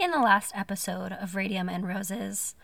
In 0.00 0.12
the 0.12 0.18
last 0.18 0.52
episode 0.56 1.12
of 1.12 1.36
Radium 1.36 1.68
and 1.68 1.86
Roses, 1.86 2.54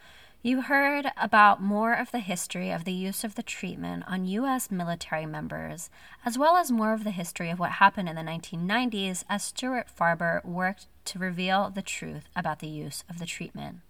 you 0.43 0.63
heard 0.63 1.13
about 1.19 1.61
more 1.61 1.93
of 1.93 2.11
the 2.11 2.21
history 2.21 2.71
of 2.71 2.85
the 2.85 2.95
use 2.95 3.25
of 3.25 3.35
the 3.35 3.43
treatment 3.43 4.05
on 4.09 4.25
U.S. 4.25 4.71
military 4.71 5.27
members, 5.27 5.91
as 6.25 6.39
well 6.39 6.57
as 6.57 6.73
more 6.73 6.95
of 6.95 7.05
the 7.05 7.11
history 7.11 7.51
of 7.51 7.59
what 7.59 7.73
happened 7.73 8.09
in 8.09 8.17
the 8.17 8.23
1990s 8.23 9.23
as 9.29 9.43
Stuart 9.45 9.89
Farber 9.95 10.43
worked 10.47 10.87
to 11.05 11.19
reveal 11.19 11.69
the 11.69 11.83
truth 11.83 12.25
about 12.35 12.61
the 12.61 12.69
use 12.69 13.05
of 13.07 13.19
the 13.19 13.27
treatment. 13.27 13.81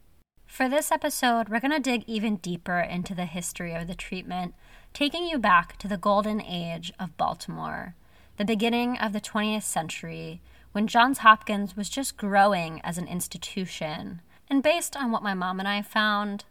For 0.45 0.69
this 0.69 0.91
episode, 0.91 1.49
we're 1.49 1.61
going 1.61 1.71
to 1.71 1.79
dig 1.79 2.03
even 2.09 2.39
deeper 2.39 2.81
into 2.81 3.15
the 3.15 3.27
history 3.27 3.75
of 3.75 3.87
the 3.87 3.95
treatment, 3.95 4.57
taking 4.93 5.25
you 5.25 5.39
back 5.39 5.77
to 5.79 5.87
the 5.87 5.97
golden 5.97 6.43
age 6.43 6.93
of 6.99 7.17
Baltimore, 7.17 7.95
the 8.39 8.45
beginning 8.45 8.99
of 8.99 9.13
the 9.13 9.21
20th 9.21 9.63
century 9.63 10.41
when 10.77 10.87
Johns 10.87 11.21
Hopkins 11.21 11.75
was 11.75 11.89
just 11.89 12.19
growing 12.19 12.83
as 12.85 12.99
an 12.99 13.09
institution. 13.09 14.21
And 14.51 14.63
based 14.63 14.95
on 14.95 15.11
what 15.11 15.23
my 15.23 15.33
mom 15.33 15.59
and 15.59 15.67
I 15.67 15.81
found 15.81 16.45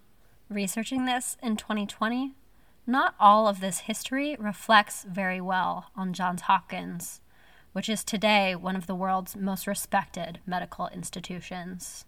researching 0.49 1.05
this 1.05 1.37
in 1.43 1.57
2020, 1.57 2.33
not 2.87 3.13
all 3.19 3.47
of 3.47 3.59
this 3.59 3.81
history 3.81 4.35
reflects 4.39 5.05
very 5.07 5.39
well 5.39 5.91
on 5.95 6.11
Johns 6.11 6.41
Hopkins, 6.41 7.21
which 7.73 7.87
is 7.87 8.03
today 8.03 8.55
one 8.55 8.75
of 8.75 8.87
the 8.87 8.95
world's 8.95 9.35
most 9.35 9.67
respected 9.67 10.39
medical 10.47 10.87
institutions. 10.87 12.05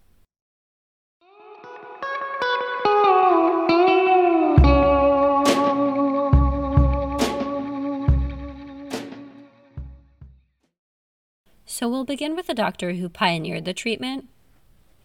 So 11.78 11.88
we'll 11.88 12.02
begin 12.02 12.34
with 12.34 12.48
the 12.48 12.54
doctor 12.54 12.94
who 12.94 13.08
pioneered 13.08 13.64
the 13.64 13.72
treatment, 13.72 14.28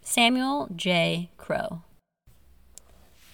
Samuel 0.02 0.70
J. 0.76 1.30
Crowe. 1.38 1.84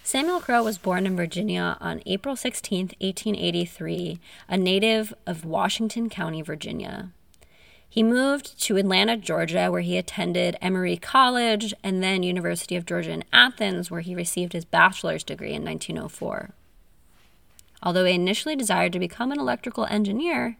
Samuel 0.03 0.41
Crowe 0.41 0.61
was 0.61 0.77
born 0.77 1.05
in 1.05 1.15
Virginia 1.15 1.77
on 1.79 2.03
April 2.05 2.35
16, 2.35 2.87
1883, 2.99 4.19
a 4.49 4.57
native 4.57 5.13
of 5.25 5.45
Washington 5.45 6.09
County, 6.09 6.41
Virginia. 6.41 7.11
He 7.87 8.03
moved 8.03 8.61
to 8.63 8.75
Atlanta, 8.75 9.15
Georgia, 9.15 9.71
where 9.71 9.79
he 9.79 9.95
attended 9.95 10.57
Emory 10.61 10.97
College 10.97 11.73
and 11.81 12.03
then 12.03 12.23
University 12.23 12.75
of 12.75 12.85
Georgia 12.85 13.11
in 13.11 13.23
Athens, 13.31 13.89
where 13.89 14.01
he 14.01 14.13
received 14.13 14.51
his 14.51 14.65
bachelor's 14.65 15.23
degree 15.23 15.53
in 15.53 15.63
1904. 15.63 16.49
Although 17.81 18.03
he 18.03 18.15
initially 18.15 18.57
desired 18.57 18.91
to 18.91 18.99
become 18.99 19.31
an 19.31 19.39
electrical 19.39 19.85
engineer, 19.85 20.57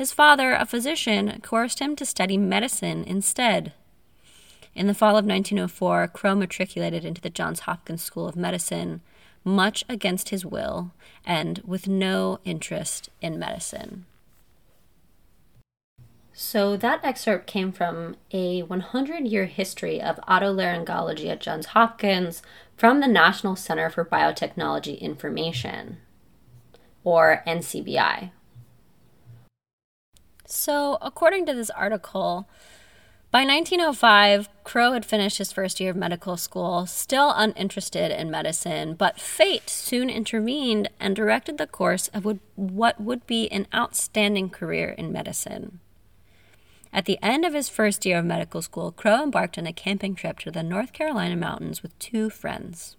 his 0.00 0.12
father, 0.12 0.54
a 0.54 0.64
physician, 0.64 1.38
coerced 1.42 1.78
him 1.78 1.94
to 1.94 2.06
study 2.06 2.38
medicine 2.38 3.04
instead. 3.04 3.74
In 4.74 4.86
the 4.86 4.94
fall 4.94 5.10
of 5.10 5.26
1904, 5.26 6.08
Crowe 6.08 6.34
matriculated 6.34 7.04
into 7.04 7.20
the 7.20 7.28
Johns 7.28 7.60
Hopkins 7.60 8.02
School 8.02 8.26
of 8.26 8.34
Medicine, 8.34 9.02
much 9.44 9.84
against 9.90 10.30
his 10.30 10.46
will 10.46 10.92
and 11.26 11.60
with 11.66 11.86
no 11.86 12.38
interest 12.46 13.10
in 13.20 13.38
medicine. 13.38 14.06
So, 16.32 16.78
that 16.78 17.04
excerpt 17.04 17.46
came 17.46 17.70
from 17.70 18.16
a 18.32 18.62
100 18.62 19.26
year 19.26 19.44
history 19.44 20.00
of 20.00 20.16
otolaryngology 20.26 21.28
at 21.28 21.42
Johns 21.42 21.66
Hopkins 21.66 22.40
from 22.74 23.00
the 23.00 23.06
National 23.06 23.54
Center 23.54 23.90
for 23.90 24.06
Biotechnology 24.06 24.98
Information, 24.98 25.98
or 27.04 27.42
NCBI. 27.46 28.30
So, 30.52 30.98
according 31.00 31.46
to 31.46 31.54
this 31.54 31.70
article, 31.70 32.48
by 33.30 33.44
1905, 33.44 34.48
Crowe 34.64 34.92
had 34.92 35.06
finished 35.06 35.38
his 35.38 35.52
first 35.52 35.78
year 35.78 35.90
of 35.90 35.96
medical 35.96 36.36
school, 36.36 36.86
still 36.86 37.30
uninterested 37.30 38.10
in 38.10 38.32
medicine, 38.32 38.94
but 38.94 39.20
fate 39.20 39.70
soon 39.70 40.10
intervened 40.10 40.90
and 40.98 41.14
directed 41.14 41.56
the 41.56 41.68
course 41.68 42.08
of 42.08 42.26
what 42.56 43.00
would 43.00 43.24
be 43.28 43.46
an 43.52 43.68
outstanding 43.72 44.50
career 44.50 44.88
in 44.88 45.12
medicine. 45.12 45.78
At 46.92 47.04
the 47.04 47.20
end 47.22 47.44
of 47.44 47.54
his 47.54 47.68
first 47.68 48.04
year 48.04 48.18
of 48.18 48.24
medical 48.24 48.60
school, 48.60 48.90
Crowe 48.90 49.22
embarked 49.22 49.56
on 49.56 49.68
a 49.68 49.72
camping 49.72 50.16
trip 50.16 50.40
to 50.40 50.50
the 50.50 50.64
North 50.64 50.92
Carolina 50.92 51.36
mountains 51.36 51.84
with 51.84 51.96
two 52.00 52.28
friends. 52.28 52.96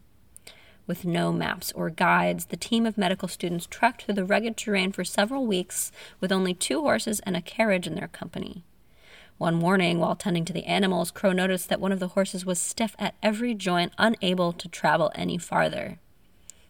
With 0.88 1.06
no 1.06 1.31
maps 1.31 1.72
or 1.74 1.90
guides, 1.90 2.46
the 2.46 2.58
team 2.58 2.86
of 2.86 2.97
medical 2.97 3.28
students 3.28 3.68
trekked 3.68 4.03
through 4.03 4.16
the 4.16 4.25
rugged 4.25 4.58
terrain 4.58 4.92
for 4.92 5.03
several 5.03 5.46
weeks 5.46 5.92
with 6.19 6.31
only 6.31 6.53
two 6.53 6.81
horses 6.81 7.19
and 7.22 7.38
a 7.38 7.42
carriage 7.42 7.88
in 7.88 7.96
their 7.96 8.08
company. 8.08 8.64
One 9.38 9.56
morning, 9.56 10.00
while 10.00 10.16
tending 10.16 10.46
to 10.46 10.53
the 10.53 10.66
animals, 10.66 11.09
Crowe 11.09 11.31
noticed 11.31 11.69
that 11.69 11.80
one 11.80 11.92
of 11.92 12.00
the 12.00 12.09
horses 12.09 12.46
was 12.46 12.59
stiff 12.59 12.96
at 13.00 13.16
every 13.24 13.56
joint, 13.56 13.94
unable 13.97 14.53
to 14.53 14.68
travel 14.68 15.12
any 15.16 15.38
farther. 15.38 15.97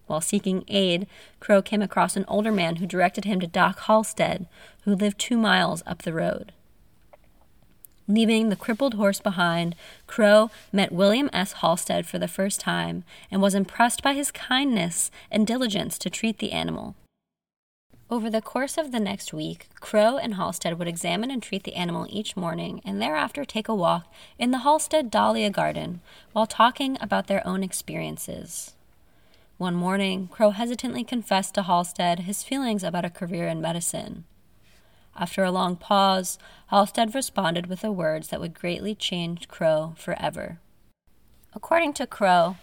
While 0.08 0.22
seeking 0.22 0.64
aid, 0.68 1.08
Crowe 1.40 1.62
came 1.62 1.82
across 1.82 2.16
an 2.16 2.26
older 2.28 2.52
man 2.52 2.78
who 2.78 2.86
directed 2.86 3.26
him 3.26 3.40
to 3.40 3.48
Doc 3.48 3.80
Halsted, 3.82 4.46
who 4.84 4.96
lived 4.96 5.20
two 5.20 5.38
miles 5.38 5.84
up 5.86 6.02
the 6.04 6.14
road. 6.14 6.54
Leaving 8.08 8.50
the 8.50 8.56
crippled 8.56 8.96
horse 8.96 9.20
behind, 9.20 9.76
Crowe 10.08 10.50
met 10.72 10.92
William 10.92 11.30
S. 11.32 11.54
Halsted 11.56 12.06
for 12.06 12.20
the 12.20 12.28
first 12.28 12.60
time 12.60 13.04
and 13.30 13.42
was 13.42 13.56
impressed 13.56 14.02
by 14.02 14.14
his 14.14 14.32
kindness 14.32 15.12
and 15.32 15.48
diligence 15.48 15.98
to 16.00 16.10
treat 16.10 16.40
the 16.40 16.52
animal. 16.52 16.96
Over 18.10 18.30
the 18.30 18.42
course 18.42 18.78
of 18.78 18.92
the 18.92 19.00
next 19.00 19.32
week, 19.32 19.70
Crowe 19.80 20.18
and 20.18 20.34
Halsted 20.34 20.78
would 20.78 20.88
examine 20.88 21.32
and 21.32 21.42
treat 21.42 21.64
the 21.64 21.76
animal 21.76 22.06
each 22.10 22.36
morning 22.36 22.82
and 22.84 23.02
thereafter 23.02 23.46
take 23.46 23.70
a 23.70 23.76
walk 23.76 24.12
in 24.38 24.52
the 24.52 24.60
Halsted 24.60 25.10
Dahlia 25.10 25.50
Garden 25.50 26.02
while 26.34 26.46
talking 26.46 26.98
about 27.00 27.28
their 27.28 27.46
own 27.48 27.64
experiences. 27.64 28.74
One 29.58 29.76
morning, 29.76 30.28
Crowe 30.28 30.50
hesitantly 30.50 31.06
confessed 31.06 31.54
to 31.54 31.62
Halsted 31.62 32.20
his 32.20 32.44
feelings 32.44 32.84
about 32.84 33.06
a 33.06 33.10
career 33.10 33.48
in 33.48 33.62
medicine. 33.62 34.26
After 35.22 35.44
a 35.44 35.52
long 35.52 35.76
pause, 35.76 36.40
Halsted 36.72 37.14
responded 37.14 37.68
with 37.68 37.82
the 37.82 37.92
words 37.92 38.30
that 38.30 38.40
would 38.40 38.56
greatly 38.56 38.96
change 38.96 39.48
Crowe 39.48 39.94
forever. 39.96 40.60
According 41.54 41.94
to 41.94 42.08
Crowe, 42.08 42.58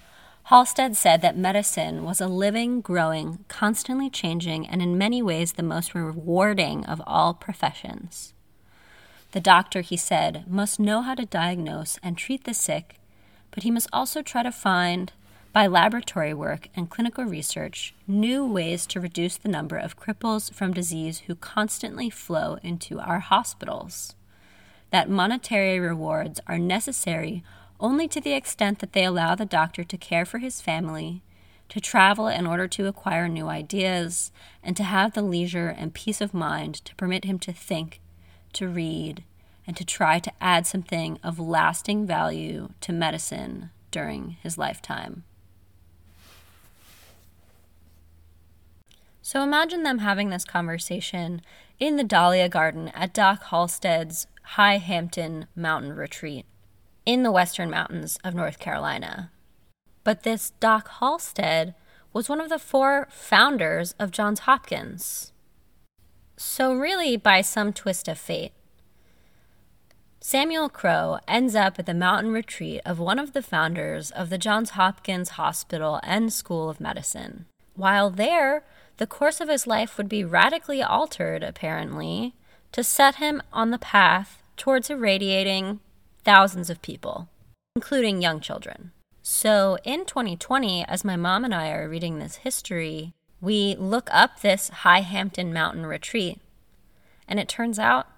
Halsted 0.50 0.96
said 0.96 1.22
that 1.22 1.38
medicine 1.38 2.02
was 2.02 2.20
a 2.20 2.26
living, 2.26 2.80
growing, 2.80 3.44
constantly 3.46 4.10
changing, 4.10 4.66
and 4.66 4.82
in 4.82 4.98
many 4.98 5.22
ways 5.22 5.52
the 5.52 5.62
most 5.62 5.94
rewarding 5.94 6.84
of 6.84 7.00
all 7.06 7.32
professions. 7.32 8.34
The 9.30 9.40
doctor, 9.40 9.80
he 9.80 9.96
said, 9.96 10.50
must 10.50 10.80
know 10.80 11.02
how 11.02 11.14
to 11.14 11.26
diagnose 11.26 12.00
and 12.02 12.18
treat 12.18 12.42
the 12.42 12.54
sick, 12.54 12.96
but 13.52 13.62
he 13.62 13.70
must 13.70 13.88
also 13.92 14.20
try 14.20 14.42
to 14.42 14.50
find 14.50 15.12
by 15.58 15.66
laboratory 15.66 16.32
work 16.32 16.68
and 16.76 16.88
clinical 16.88 17.24
research, 17.24 17.92
new 18.06 18.46
ways 18.46 18.86
to 18.86 19.00
reduce 19.00 19.36
the 19.36 19.48
number 19.48 19.76
of 19.76 19.98
cripples 19.98 20.54
from 20.54 20.72
disease 20.72 21.22
who 21.26 21.34
constantly 21.34 22.08
flow 22.08 22.58
into 22.62 23.00
our 23.00 23.18
hospitals. 23.18 24.14
That 24.92 25.10
monetary 25.10 25.80
rewards 25.80 26.38
are 26.46 26.60
necessary 26.60 27.42
only 27.80 28.06
to 28.06 28.20
the 28.20 28.34
extent 28.34 28.78
that 28.78 28.92
they 28.92 29.02
allow 29.02 29.34
the 29.34 29.44
doctor 29.44 29.82
to 29.82 29.96
care 29.96 30.24
for 30.24 30.38
his 30.38 30.60
family, 30.60 31.22
to 31.70 31.80
travel 31.80 32.28
in 32.28 32.46
order 32.46 32.68
to 32.68 32.86
acquire 32.86 33.26
new 33.26 33.48
ideas, 33.48 34.30
and 34.62 34.76
to 34.76 34.84
have 34.84 35.14
the 35.14 35.22
leisure 35.22 35.74
and 35.76 35.92
peace 35.92 36.20
of 36.20 36.32
mind 36.32 36.76
to 36.84 36.94
permit 36.94 37.24
him 37.24 37.40
to 37.40 37.52
think, 37.52 38.00
to 38.52 38.68
read, 38.68 39.24
and 39.66 39.76
to 39.76 39.84
try 39.84 40.20
to 40.20 40.32
add 40.40 40.68
something 40.68 41.18
of 41.24 41.40
lasting 41.40 42.06
value 42.06 42.68
to 42.80 42.92
medicine 42.92 43.70
during 43.90 44.36
his 44.40 44.56
lifetime. 44.56 45.24
So 49.28 49.42
imagine 49.42 49.82
them 49.82 49.98
having 49.98 50.30
this 50.30 50.46
conversation 50.46 51.42
in 51.78 51.96
the 51.96 52.02
Dahlia 52.02 52.48
Garden 52.48 52.88
at 52.94 53.12
Doc 53.12 53.42
Halsted's 53.50 54.26
High 54.42 54.78
Hampton 54.78 55.48
Mountain 55.54 55.92
Retreat 55.96 56.46
in 57.04 57.24
the 57.24 57.30
western 57.30 57.68
mountains 57.68 58.18
of 58.24 58.34
North 58.34 58.58
Carolina. 58.58 59.30
But 60.02 60.22
this 60.22 60.52
Doc 60.60 60.88
Halsted 60.88 61.74
was 62.14 62.30
one 62.30 62.40
of 62.40 62.48
the 62.48 62.58
four 62.58 63.06
founders 63.10 63.94
of 63.98 64.12
Johns 64.12 64.40
Hopkins. 64.40 65.34
So, 66.38 66.72
really, 66.72 67.18
by 67.18 67.42
some 67.42 67.74
twist 67.74 68.08
of 68.08 68.16
fate, 68.16 68.52
Samuel 70.22 70.70
Crowe 70.70 71.18
ends 71.28 71.54
up 71.54 71.78
at 71.78 71.84
the 71.84 71.92
mountain 71.92 72.32
retreat 72.32 72.80
of 72.86 72.98
one 72.98 73.18
of 73.18 73.34
the 73.34 73.42
founders 73.42 74.10
of 74.10 74.30
the 74.30 74.38
Johns 74.38 74.70
Hopkins 74.70 75.30
Hospital 75.36 76.00
and 76.02 76.32
School 76.32 76.70
of 76.70 76.80
Medicine. 76.80 77.44
While 77.74 78.08
there, 78.08 78.64
the 78.98 79.06
course 79.06 79.40
of 79.40 79.48
his 79.48 79.66
life 79.66 79.96
would 79.96 80.08
be 80.08 80.24
radically 80.24 80.82
altered, 80.82 81.42
apparently, 81.42 82.34
to 82.72 82.84
set 82.84 83.16
him 83.16 83.42
on 83.52 83.70
the 83.70 83.78
path 83.78 84.42
towards 84.56 84.90
irradiating 84.90 85.80
thousands 86.24 86.68
of 86.68 86.82
people, 86.82 87.28
including 87.74 88.20
young 88.20 88.40
children. 88.40 88.92
So 89.22 89.78
in 89.84 90.04
2020, 90.04 90.84
as 90.86 91.04
my 91.04 91.16
mom 91.16 91.44
and 91.44 91.54
I 91.54 91.70
are 91.70 91.88
reading 91.88 92.18
this 92.18 92.36
history, 92.36 93.14
we 93.40 93.76
look 93.76 94.08
up 94.10 94.40
this 94.40 94.68
High 94.68 95.00
Hampton 95.00 95.52
Mountain 95.52 95.86
retreat, 95.86 96.40
and 97.28 97.38
it 97.38 97.48
turns 97.48 97.78
out 97.78 98.08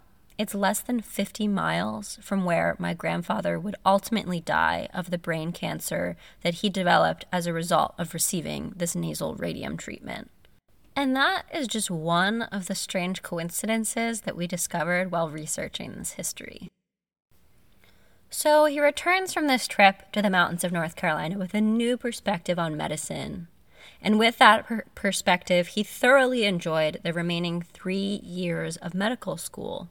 It's 0.40 0.54
less 0.54 0.80
than 0.80 1.02
50 1.02 1.48
miles 1.48 2.18
from 2.22 2.46
where 2.46 2.74
my 2.78 2.94
grandfather 2.94 3.60
would 3.60 3.76
ultimately 3.84 4.40
die 4.40 4.88
of 4.94 5.10
the 5.10 5.18
brain 5.18 5.52
cancer 5.52 6.16
that 6.40 6.54
he 6.54 6.70
developed 6.70 7.26
as 7.30 7.46
a 7.46 7.52
result 7.52 7.92
of 7.98 8.14
receiving 8.14 8.72
this 8.74 8.94
nasal 8.94 9.34
radium 9.34 9.76
treatment. 9.76 10.30
And 11.00 11.16
that 11.16 11.46
is 11.50 11.66
just 11.66 11.90
one 11.90 12.42
of 12.42 12.66
the 12.66 12.74
strange 12.74 13.22
coincidences 13.22 14.20
that 14.20 14.36
we 14.36 14.46
discovered 14.46 15.10
while 15.10 15.30
researching 15.30 15.94
this 15.94 16.12
history. 16.12 16.68
So 18.28 18.66
he 18.66 18.80
returns 18.80 19.32
from 19.32 19.46
this 19.46 19.66
trip 19.66 20.12
to 20.12 20.20
the 20.20 20.28
mountains 20.28 20.62
of 20.62 20.72
North 20.72 20.96
Carolina 20.96 21.38
with 21.38 21.54
a 21.54 21.60
new 21.62 21.96
perspective 21.96 22.58
on 22.58 22.76
medicine. 22.76 23.48
And 24.02 24.18
with 24.18 24.36
that 24.36 24.66
per- 24.66 24.84
perspective, 24.94 25.68
he 25.68 25.82
thoroughly 25.82 26.44
enjoyed 26.44 27.00
the 27.02 27.14
remaining 27.14 27.62
three 27.62 28.20
years 28.22 28.76
of 28.76 28.92
medical 28.92 29.38
school. 29.38 29.88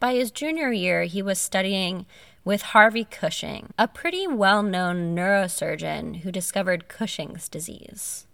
By 0.00 0.14
his 0.14 0.30
junior 0.30 0.72
year, 0.72 1.04
he 1.04 1.20
was 1.20 1.38
studying 1.38 2.06
with 2.42 2.62
Harvey 2.72 3.04
Cushing, 3.04 3.74
a 3.78 3.86
pretty 3.86 4.26
well 4.26 4.62
known 4.62 5.14
neurosurgeon 5.14 6.20
who 6.20 6.32
discovered 6.32 6.88
Cushing's 6.88 7.50
disease. 7.50 8.26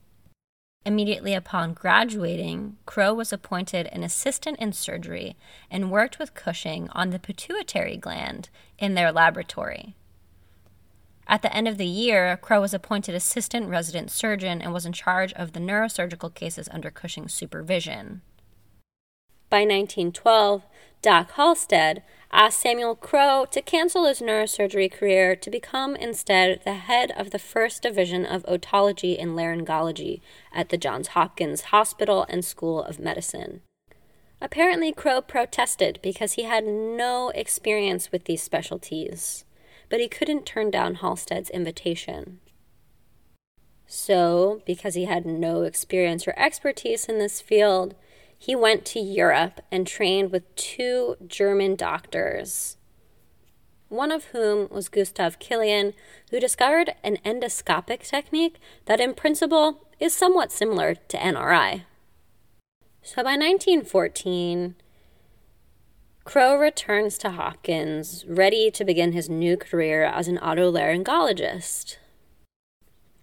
Immediately 0.86 1.34
upon 1.34 1.74
graduating, 1.74 2.78
Crowe 2.86 3.12
was 3.12 3.34
appointed 3.34 3.86
an 3.88 4.02
assistant 4.02 4.58
in 4.58 4.72
surgery 4.72 5.36
and 5.70 5.90
worked 5.90 6.18
with 6.18 6.34
Cushing 6.34 6.88
on 6.90 7.10
the 7.10 7.18
pituitary 7.18 7.98
gland 7.98 8.48
in 8.78 8.94
their 8.94 9.12
laboratory. 9.12 9.94
At 11.26 11.42
the 11.42 11.54
end 11.54 11.68
of 11.68 11.76
the 11.76 11.86
year, 11.86 12.38
Crowe 12.40 12.62
was 12.62 12.72
appointed 12.72 13.14
assistant 13.14 13.68
resident 13.68 14.10
surgeon 14.10 14.62
and 14.62 14.72
was 14.72 14.86
in 14.86 14.92
charge 14.94 15.34
of 15.34 15.52
the 15.52 15.60
neurosurgical 15.60 16.34
cases 16.34 16.68
under 16.72 16.90
Cushing's 16.90 17.34
supervision. 17.34 18.22
By 19.50 19.60
1912, 19.60 20.64
Doc 21.02 21.32
Halsted 21.32 22.02
asked 22.32 22.60
Samuel 22.60 22.94
Crowe 22.94 23.46
to 23.50 23.60
cancel 23.60 24.06
his 24.06 24.20
neurosurgery 24.20 24.90
career 24.90 25.34
to 25.34 25.50
become 25.50 25.96
instead 25.96 26.60
the 26.64 26.74
head 26.74 27.10
of 27.16 27.30
the 27.30 27.38
first 27.38 27.82
division 27.82 28.24
of 28.24 28.44
otology 28.44 29.20
and 29.20 29.32
laryngology 29.32 30.20
at 30.52 30.68
the 30.68 30.78
Johns 30.78 31.08
Hopkins 31.08 31.62
Hospital 31.62 32.24
and 32.28 32.44
School 32.44 32.82
of 32.82 33.00
Medicine. 33.00 33.62
Apparently, 34.40 34.92
Crowe 34.92 35.20
protested 35.20 35.98
because 36.02 36.34
he 36.34 36.44
had 36.44 36.64
no 36.64 37.30
experience 37.30 38.10
with 38.10 38.24
these 38.24 38.42
specialties, 38.42 39.44
but 39.88 40.00
he 40.00 40.08
couldn't 40.08 40.46
turn 40.46 40.70
down 40.70 40.96
Halsted's 40.96 41.50
invitation. 41.50 42.38
So, 43.86 44.62
because 44.64 44.94
he 44.94 45.06
had 45.06 45.26
no 45.26 45.62
experience 45.62 46.26
or 46.26 46.34
expertise 46.38 47.06
in 47.06 47.18
this 47.18 47.40
field, 47.40 47.96
he 48.42 48.56
went 48.56 48.86
to 48.86 48.98
Europe 48.98 49.60
and 49.70 49.86
trained 49.86 50.32
with 50.32 50.56
two 50.56 51.14
German 51.26 51.76
doctors, 51.76 52.78
one 53.90 54.10
of 54.10 54.24
whom 54.26 54.66
was 54.70 54.88
Gustav 54.88 55.38
Killian, 55.38 55.92
who 56.30 56.40
discovered 56.40 56.94
an 57.04 57.18
endoscopic 57.22 58.08
technique 58.08 58.56
that, 58.86 58.98
in 58.98 59.12
principle, 59.12 59.86
is 60.00 60.14
somewhat 60.14 60.50
similar 60.50 60.94
to 60.94 61.18
NRI. 61.18 61.82
So 63.02 63.16
by 63.16 63.36
1914, 63.36 64.74
Crowe 66.24 66.56
returns 66.56 67.18
to 67.18 67.32
Hopkins, 67.32 68.24
ready 68.26 68.70
to 68.70 68.86
begin 68.86 69.12
his 69.12 69.28
new 69.28 69.58
career 69.58 70.04
as 70.04 70.28
an 70.28 70.38
otolaryngologist. 70.38 71.98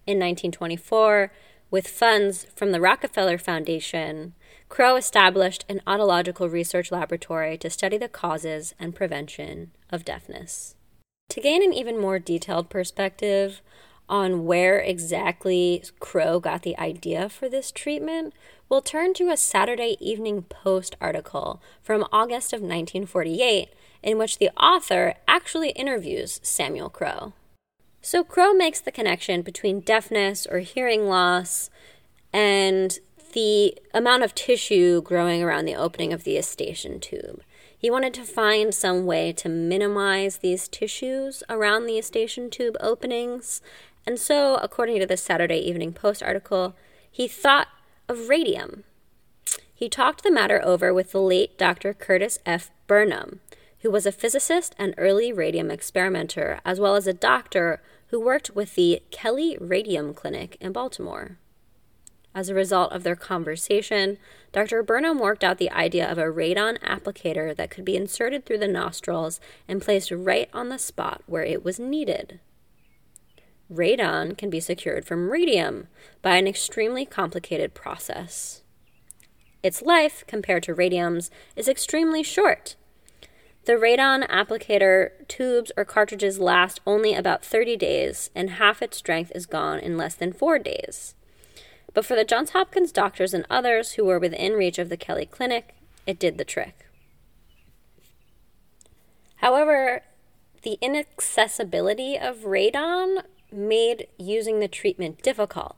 In 0.05 0.19
1924, 0.19 1.31
with 1.69 1.87
funds 1.87 2.45
from 2.55 2.71
the 2.71 2.81
Rockefeller 2.81 3.37
Foundation, 3.37 4.33
Crowe 4.69 4.95
established 4.95 5.65
an 5.69 5.81
otological 5.87 6.51
research 6.51 6.91
laboratory 6.91 7.57
to 7.57 7.69
study 7.69 7.97
the 7.97 8.09
causes 8.09 8.73
and 8.79 8.95
prevention 8.95 9.71
of 9.89 10.05
deafness. 10.05 10.75
To 11.29 11.41
gain 11.41 11.63
an 11.63 11.73
even 11.73 11.99
more 11.99 12.19
detailed 12.19 12.69
perspective 12.69 13.61
on 14.09 14.45
where 14.45 14.79
exactly 14.79 15.83
Crowe 15.99 16.39
got 16.39 16.63
the 16.63 16.77
idea 16.77 17.27
for 17.27 17.49
this 17.49 17.71
treatment, 17.71 18.33
we'll 18.69 18.81
turn 18.81 19.13
to 19.15 19.29
a 19.29 19.37
Saturday 19.37 19.97
Evening 19.99 20.43
Post 20.43 20.95
article 21.01 21.61
from 21.83 22.05
August 22.11 22.53
of 22.53 22.61
1948 22.61 23.69
in 24.03 24.17
which 24.17 24.37
the 24.37 24.49
author 24.51 25.15
actually 25.27 25.71
interviews 25.71 26.39
Samuel 26.43 26.89
Crowe. 26.89 27.33
So 28.01 28.23
Crowe 28.23 28.53
makes 28.53 28.79
the 28.79 28.91
connection 28.91 29.41
between 29.41 29.81
deafness 29.81 30.45
or 30.45 30.59
hearing 30.59 31.07
loss 31.07 31.69
and 32.31 32.97
the 33.33 33.77
amount 33.93 34.23
of 34.23 34.33
tissue 34.33 35.01
growing 35.01 35.43
around 35.43 35.65
the 35.65 35.75
opening 35.75 36.13
of 36.13 36.23
the 36.23 36.31
eustachian 36.31 36.99
tube. 36.99 37.41
He 37.77 37.91
wanted 37.91 38.13
to 38.15 38.23
find 38.23 38.73
some 38.73 39.05
way 39.05 39.31
to 39.33 39.49
minimize 39.49 40.37
these 40.37 40.67
tissues 40.67 41.43
around 41.49 41.85
the 41.85 41.93
eustachian 41.93 42.49
tube 42.49 42.75
openings, 42.79 43.61
and 44.05 44.17
so, 44.17 44.55
according 44.55 44.99
to 44.99 45.05
the 45.05 45.17
Saturday 45.17 45.59
Evening 45.59 45.93
Post 45.93 46.23
article, 46.23 46.75
he 47.11 47.27
thought 47.27 47.67
of 48.07 48.29
radium. 48.29 48.83
He 49.73 49.89
talked 49.89 50.23
the 50.23 50.31
matter 50.31 50.59
over 50.63 50.93
with 50.93 51.11
the 51.11 51.21
late 51.21 51.57
Dr. 51.57 51.93
Curtis 51.93 52.39
F. 52.45 52.71
Burnam, 52.87 53.41
who 53.81 53.91
was 53.91 54.05
a 54.05 54.11
physicist 54.11 54.75
and 54.77 54.93
early 54.97 55.31
radium 55.31 55.69
experimenter, 55.69 56.59
as 56.65 56.79
well 56.79 56.95
as 56.95 57.07
a 57.07 57.13
doctor 57.13 57.81
who 58.07 58.19
worked 58.19 58.55
with 58.55 58.75
the 58.75 59.01
Kelly 59.11 59.57
Radium 59.59 60.13
Clinic 60.13 60.57
in 60.59 60.71
Baltimore. 60.71 61.37
As 62.33 62.49
a 62.49 62.53
result 62.53 62.91
of 62.91 63.03
their 63.03 63.15
conversation, 63.15 64.17
Dr. 64.51 64.83
Burnam 64.83 65.19
worked 65.19 65.43
out 65.43 65.57
the 65.57 65.71
idea 65.71 66.09
of 66.09 66.17
a 66.17 66.25
radon 66.25 66.79
applicator 66.81 67.55
that 67.55 67.71
could 67.71 67.83
be 67.83 67.95
inserted 67.95 68.45
through 68.45 68.59
the 68.59 68.67
nostrils 68.67 69.39
and 69.67 69.81
placed 69.81 70.11
right 70.11 70.49
on 70.53 70.69
the 70.69 70.77
spot 70.77 71.23
where 71.25 71.43
it 71.43 71.63
was 71.63 71.79
needed. 71.79 72.39
Radon 73.71 74.37
can 74.37 74.49
be 74.49 74.59
secured 74.59 75.03
from 75.05 75.29
radium 75.29 75.87
by 76.21 76.37
an 76.37 76.47
extremely 76.47 77.05
complicated 77.05 77.73
process. 77.73 78.61
Its 79.63 79.81
life, 79.81 80.23
compared 80.27 80.63
to 80.63 80.73
radium's, 80.73 81.31
is 81.55 81.67
extremely 81.67 82.23
short. 82.23 82.75
The 83.67 83.73
radon 83.73 84.25
applicator 84.29 85.09
tubes 85.27 85.73
or 85.75 85.83
cartridges 85.83 86.39
last 86.39 86.79
only 86.87 87.13
about 87.13 87.43
30 87.43 87.75
days, 87.75 88.29
and 88.33 88.51
half 88.51 88.81
its 88.81 88.95
strength 88.95 89.29
is 89.35 89.45
gone 89.45 89.79
in 89.79 89.97
less 89.97 90.15
than 90.15 90.31
four 90.31 90.57
days. 90.57 91.15
But 91.93 92.05
for 92.05 92.15
the 92.15 92.23
Johns 92.23 92.51
Hopkins 92.51 92.93
doctors 92.93 93.33
and 93.33 93.45
others 93.49 93.91
who 93.91 94.05
were 94.05 94.19
within 94.19 94.53
reach 94.53 94.79
of 94.79 94.87
the 94.87 94.95
Kelly 94.95 95.25
Clinic, 95.25 95.75
it 96.05 96.17
did 96.17 96.37
the 96.37 96.45
trick. 96.45 96.85
However, 99.37 100.03
the 100.61 100.77
inaccessibility 100.79 102.17
of 102.17 102.45
radon 102.45 103.23
made 103.51 104.07
using 104.17 104.61
the 104.61 104.69
treatment 104.69 105.21
difficult. 105.21 105.75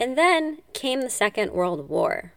And 0.00 0.16
then 0.16 0.62
came 0.72 1.02
the 1.02 1.10
Second 1.10 1.52
World 1.52 1.90
War. 1.90 2.32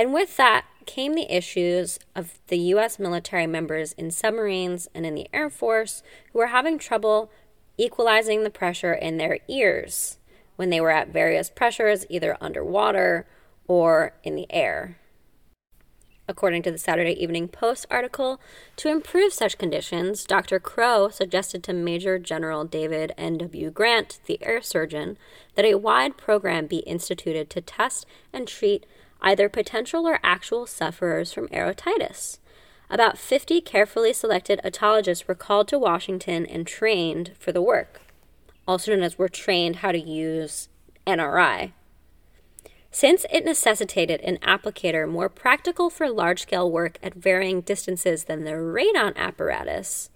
And 0.00 0.14
with 0.14 0.38
that 0.38 0.64
came 0.86 1.12
the 1.12 1.30
issues 1.30 1.98
of 2.16 2.38
the 2.46 2.56
U.S. 2.56 2.98
military 2.98 3.46
members 3.46 3.92
in 3.92 4.10
submarines 4.10 4.88
and 4.94 5.04
in 5.04 5.14
the 5.14 5.28
Air 5.30 5.50
Force 5.50 6.02
who 6.32 6.38
were 6.38 6.46
having 6.46 6.78
trouble 6.78 7.30
equalizing 7.76 8.42
the 8.42 8.48
pressure 8.48 8.94
in 8.94 9.18
their 9.18 9.40
ears 9.46 10.16
when 10.56 10.70
they 10.70 10.80
were 10.80 10.90
at 10.90 11.12
various 11.12 11.50
pressures, 11.50 12.06
either 12.08 12.38
underwater 12.40 13.26
or 13.68 14.14
in 14.24 14.36
the 14.36 14.46
air. 14.48 14.96
According 16.26 16.62
to 16.62 16.70
the 16.70 16.78
Saturday 16.78 17.22
Evening 17.22 17.46
Post 17.46 17.84
article, 17.90 18.40
to 18.76 18.88
improve 18.88 19.34
such 19.34 19.58
conditions, 19.58 20.24
Dr. 20.24 20.58
Crowe 20.58 21.10
suggested 21.10 21.62
to 21.64 21.74
Major 21.74 22.18
General 22.18 22.64
David 22.64 23.12
N.W. 23.18 23.70
Grant, 23.70 24.18
the 24.24 24.42
air 24.42 24.62
surgeon, 24.62 25.18
that 25.56 25.66
a 25.66 25.74
wide 25.74 26.16
program 26.16 26.66
be 26.66 26.78
instituted 26.78 27.50
to 27.50 27.60
test 27.60 28.06
and 28.32 28.48
treat 28.48 28.86
either 29.22 29.48
potential 29.48 30.06
or 30.06 30.18
actual 30.22 30.66
sufferers 30.66 31.32
from 31.32 31.48
aerotitis. 31.48 32.38
About 32.88 33.18
50 33.18 33.60
carefully 33.60 34.12
selected 34.12 34.60
otologists 34.64 35.28
were 35.28 35.34
called 35.34 35.68
to 35.68 35.78
Washington 35.78 36.44
and 36.46 36.66
trained 36.66 37.32
for 37.38 37.52
the 37.52 37.62
work 37.62 38.00
also 38.70 38.92
known 38.92 39.02
as 39.02 39.18
were 39.18 39.28
trained 39.28 39.76
how 39.76 39.90
to 39.90 39.98
use 39.98 40.68
NRI. 41.04 41.72
Since 42.92 43.26
it 43.32 43.44
necessitated 43.44 44.20
an 44.20 44.38
applicator 44.38 45.08
more 45.08 45.28
practical 45.28 45.90
for 45.90 46.08
large 46.08 46.42
scale 46.42 46.70
work 46.70 46.98
at 47.02 47.14
varying 47.14 47.60
distances 47.62 48.24
than 48.24 48.44
the 48.44 48.52
radon 48.52 49.16
apparatus, 49.16 50.10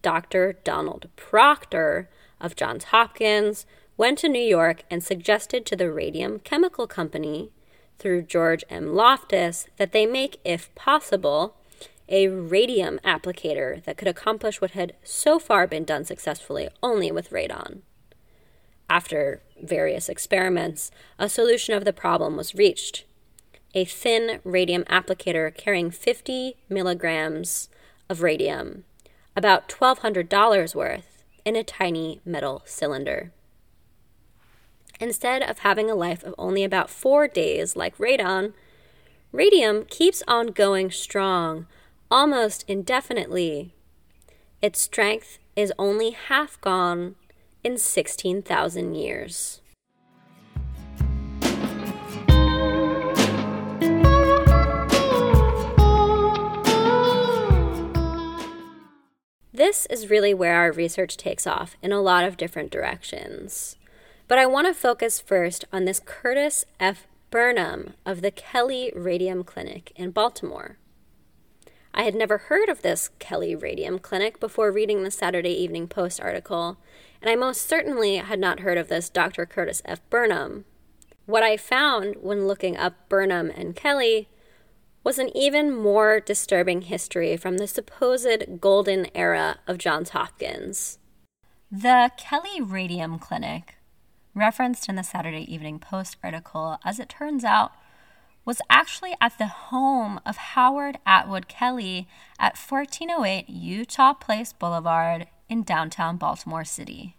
Dr. 0.00 0.54
Donald 0.64 1.08
Proctor 1.16 2.08
of 2.40 2.56
Johns 2.56 2.84
Hopkins 2.84 3.66
went 3.98 4.18
to 4.18 4.28
New 4.28 4.42
York 4.42 4.84
and 4.90 5.04
suggested 5.04 5.66
to 5.66 5.76
the 5.76 5.92
Radium 5.92 6.38
Chemical 6.40 6.86
Company, 6.86 7.50
through 7.98 8.22
George 8.22 8.64
M. 8.68 8.94
Loftus, 8.94 9.66
that 9.76 9.92
they 9.92 10.06
make, 10.06 10.40
if 10.44 10.74
possible, 10.74 11.56
a 12.08 12.28
radium 12.28 12.98
applicator 13.04 13.82
that 13.84 13.96
could 13.96 14.08
accomplish 14.08 14.60
what 14.60 14.72
had 14.72 14.94
so 15.02 15.38
far 15.38 15.66
been 15.66 15.84
done 15.84 16.04
successfully 16.04 16.68
only 16.82 17.10
with 17.10 17.30
radon. 17.30 17.80
After 18.90 19.40
various 19.62 20.08
experiments, 20.08 20.90
a 21.18 21.28
solution 21.28 21.74
of 21.74 21.84
the 21.84 21.92
problem 21.92 22.36
was 22.36 22.54
reached. 22.54 23.04
a 23.74 23.84
thin 23.84 24.40
radium 24.44 24.84
applicator 24.84 25.54
carrying 25.54 25.90
50 25.90 26.56
milligrams 26.68 27.68
of 28.08 28.22
radium, 28.22 28.84
about 29.36 29.68
$1,200 29.68 30.74
worth, 30.74 31.24
in 31.44 31.56
a 31.56 31.64
tiny 31.64 32.20
metal 32.24 32.62
cylinder. 32.64 33.32
Instead 35.02 35.42
of 35.42 35.58
having 35.58 35.90
a 35.90 35.96
life 35.96 36.22
of 36.22 36.32
only 36.38 36.62
about 36.62 36.88
four 36.88 37.26
days 37.26 37.74
like 37.74 37.98
radon, 37.98 38.52
radium 39.32 39.84
keeps 39.86 40.22
on 40.28 40.46
going 40.46 40.92
strong 40.92 41.66
almost 42.08 42.64
indefinitely. 42.68 43.74
Its 44.62 44.80
strength 44.80 45.40
is 45.56 45.72
only 45.76 46.12
half 46.12 46.60
gone 46.60 47.16
in 47.64 47.76
16,000 47.78 48.94
years. 48.94 49.60
This 59.52 59.86
is 59.86 60.08
really 60.08 60.32
where 60.32 60.54
our 60.54 60.70
research 60.70 61.16
takes 61.16 61.44
off 61.44 61.76
in 61.82 61.90
a 61.90 62.00
lot 62.00 62.24
of 62.24 62.36
different 62.36 62.70
directions. 62.70 63.76
But 64.32 64.38
I 64.38 64.46
want 64.46 64.66
to 64.66 64.72
focus 64.72 65.20
first 65.20 65.66
on 65.74 65.84
this 65.84 66.00
Curtis 66.02 66.64
F. 66.80 67.06
Burnam 67.30 67.92
of 68.06 68.22
the 68.22 68.30
Kelly 68.30 68.90
Radium 68.96 69.44
Clinic 69.44 69.92
in 69.94 70.10
Baltimore. 70.10 70.78
I 71.92 72.04
had 72.04 72.14
never 72.14 72.38
heard 72.38 72.70
of 72.70 72.80
this 72.80 73.10
Kelly 73.18 73.54
Radium 73.54 73.98
Clinic 73.98 74.40
before 74.40 74.72
reading 74.72 75.02
the 75.02 75.10
Saturday 75.10 75.50
Evening 75.50 75.86
Post 75.86 76.18
article, 76.18 76.78
and 77.20 77.30
I 77.30 77.36
most 77.36 77.68
certainly 77.68 78.16
had 78.16 78.38
not 78.38 78.60
heard 78.60 78.78
of 78.78 78.88
this 78.88 79.10
Dr. 79.10 79.44
Curtis 79.44 79.82
F. 79.84 80.00
Burnam. 80.08 80.64
What 81.26 81.42
I 81.42 81.58
found 81.58 82.16
when 82.22 82.46
looking 82.48 82.74
up 82.74 83.10
Burnam 83.10 83.52
and 83.54 83.76
Kelly 83.76 84.30
was 85.04 85.18
an 85.18 85.28
even 85.36 85.76
more 85.76 86.20
disturbing 86.20 86.80
history 86.80 87.36
from 87.36 87.58
the 87.58 87.66
supposed 87.66 88.62
golden 88.62 89.08
era 89.14 89.58
of 89.66 89.76
Johns 89.76 90.08
Hopkins. 90.08 90.98
The 91.70 92.10
Kelly 92.16 92.62
Radium 92.62 93.18
Clinic, 93.18 93.76
referenced 94.34 94.88
in 94.88 94.96
the 94.96 95.02
Saturday 95.02 95.52
Evening 95.52 95.78
Post 95.78 96.16
article, 96.22 96.78
as 96.84 96.98
it 96.98 97.08
turns 97.08 97.44
out, 97.44 97.72
was 98.44 98.60
actually 98.68 99.14
at 99.20 99.38
the 99.38 99.46
home 99.46 100.20
of 100.26 100.36
Howard 100.36 100.98
Atwood 101.06 101.48
Kelly 101.48 102.08
at 102.38 102.56
1408 102.56 103.46
Eutaw 103.48 104.18
Place 104.18 104.52
Boulevard 104.52 105.28
in 105.48 105.62
downtown 105.62 106.16
Baltimore 106.16 106.64
City. 106.64 107.16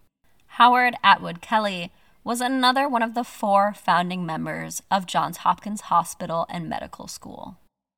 Howard 0.57 0.95
Atwood 1.03 1.41
Kelly 1.41 1.91
was 2.23 2.41
another 2.41 2.87
one 2.87 3.01
of 3.01 3.13
the 3.13 3.23
four 3.23 3.73
founding 3.73 4.25
members 4.25 4.81
of 4.91 5.07
Johns 5.07 5.37
Hopkins 5.37 5.81
Hospital 5.81 6.45
and 6.49 6.69
Medical 6.69 7.07
School. 7.07 7.57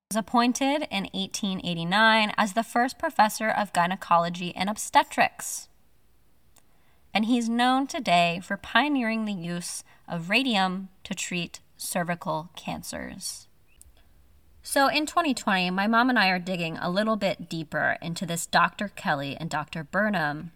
He 0.10 0.16
was 0.16 0.20
appointed 0.20 0.88
in 0.92 1.10
1889 1.14 2.34
as 2.38 2.54
the 2.54 2.64
first 2.64 3.00
professor 3.00 3.50
of 3.50 3.74
gynecology 3.74 4.56
and 4.56 4.70
obstetrics. 4.70 5.68
And 7.16 7.26
he's 7.26 7.48
known 7.48 7.88
today 7.88 8.42
for 8.44 8.58
pioneering 8.58 9.24
the 9.24 9.32
use 9.32 9.86
of 10.06 10.30
radium 10.30 10.90
to 11.06 11.16
treat 11.16 11.62
cervical 11.78 12.50
cancers. 12.58 13.48
So 14.62 14.90
in 14.90 15.06
2020, 15.06 15.70
my 15.72 15.88
mom 15.88 16.10
and 16.10 16.20
I 16.20 16.28
are 16.28 16.40
digging 16.40 16.78
a 16.78 16.90
little 16.90 17.16
bit 17.16 17.48
deeper 17.48 17.98
into 18.02 18.26
this 18.26 18.46
Dr. 18.46 18.90
Kelly 18.90 19.38
and 19.40 19.50
Dr. 19.50 19.86
Burnam. 19.86 20.52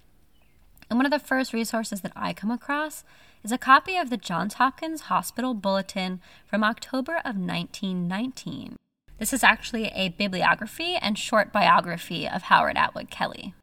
And 0.90 1.00
one 1.00 1.06
of 1.06 1.14
the 1.14 1.20
first 1.20 1.54
resources 1.54 2.02
that 2.02 2.12
I 2.14 2.34
come 2.34 2.52
across 2.52 3.06
is 3.42 3.54
a 3.54 3.58
copy 3.58 3.96
of 3.96 4.10
the 4.10 4.18
Johns 4.18 4.56
Hopkins 4.56 5.02
Hospital 5.02 5.54
Bulletin 5.54 6.20
from 6.46 6.66
October 6.66 7.18
of 7.18 7.38
1919. 7.38 8.76
This 9.18 9.32
is 9.32 9.46
actually 9.46 9.88
a 9.96 10.10
bibliography 10.10 10.96
and 10.96 11.18
short 11.18 11.54
biography 11.54 12.28
of 12.28 12.44
Howard 12.44 12.76
Atwood 12.76 13.10
Kelly. 13.10 13.54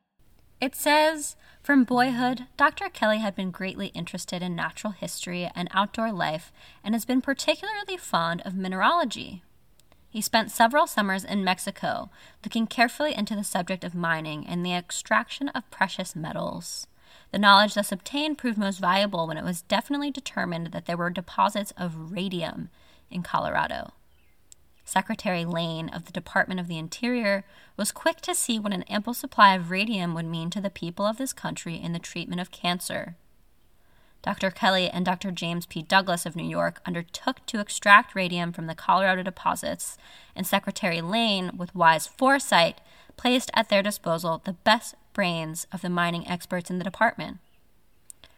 It 0.62 0.74
says 0.74 1.36
From 1.66 1.82
boyhood, 1.82 2.46
Dr. 2.56 2.88
Kelly 2.88 3.18
had 3.18 3.34
been 3.34 3.50
greatly 3.50 3.88
interested 3.88 4.40
in 4.40 4.54
natural 4.54 4.92
history 4.92 5.50
and 5.52 5.68
outdoor 5.72 6.12
life 6.12 6.52
and 6.84 6.94
has 6.94 7.04
been 7.04 7.20
particularly 7.20 7.96
fond 7.96 8.40
of 8.42 8.54
mineralogy. 8.54 9.42
He 10.08 10.20
spent 10.20 10.52
several 10.52 10.86
summers 10.86 11.24
in 11.24 11.42
Mexico 11.42 12.08
looking 12.44 12.68
carefully 12.68 13.16
into 13.16 13.34
the 13.34 13.42
subject 13.42 13.82
of 13.82 13.96
mining 13.96 14.46
and 14.46 14.64
the 14.64 14.74
extraction 14.74 15.48
of 15.48 15.68
precious 15.72 16.14
metals. 16.14 16.86
The 17.32 17.40
knowledge 17.40 17.74
thus 17.74 17.90
obtained 17.90 18.38
proved 18.38 18.58
most 18.58 18.78
valuable 18.78 19.26
when 19.26 19.36
it 19.36 19.42
was 19.42 19.62
definitely 19.62 20.12
determined 20.12 20.68
that 20.68 20.86
there 20.86 20.96
were 20.96 21.10
deposits 21.10 21.72
of 21.76 22.12
radium 22.12 22.70
in 23.10 23.24
Colorado. 23.24 23.90
Secretary 24.86 25.44
Lane 25.44 25.88
of 25.88 26.04
the 26.04 26.12
Department 26.12 26.60
of 26.60 26.68
the 26.68 26.78
Interior 26.78 27.44
was 27.76 27.90
quick 27.90 28.20
to 28.20 28.36
see 28.36 28.56
what 28.60 28.72
an 28.72 28.84
ample 28.84 29.14
supply 29.14 29.52
of 29.56 29.72
radium 29.72 30.14
would 30.14 30.24
mean 30.24 30.48
to 30.50 30.60
the 30.60 30.70
people 30.70 31.04
of 31.04 31.18
this 31.18 31.32
country 31.32 31.74
in 31.74 31.92
the 31.92 31.98
treatment 31.98 32.40
of 32.40 32.52
cancer. 32.52 33.16
Dr. 34.22 34.52
Kelly 34.52 34.88
and 34.88 35.04
Dr. 35.04 35.32
James 35.32 35.66
P. 35.66 35.82
Douglas 35.82 36.24
of 36.24 36.36
New 36.36 36.48
York 36.48 36.80
undertook 36.86 37.44
to 37.46 37.58
extract 37.58 38.14
radium 38.14 38.52
from 38.52 38.68
the 38.68 38.76
Colorado 38.76 39.24
deposits, 39.24 39.98
and 40.36 40.46
Secretary 40.46 41.00
Lane, 41.00 41.56
with 41.56 41.74
wise 41.74 42.06
foresight, 42.06 42.80
placed 43.16 43.50
at 43.54 43.68
their 43.68 43.82
disposal 43.82 44.40
the 44.44 44.52
best 44.52 44.94
brains 45.12 45.66
of 45.72 45.82
the 45.82 45.90
mining 45.90 46.28
experts 46.28 46.70
in 46.70 46.78
the 46.78 46.84
department. 46.84 47.38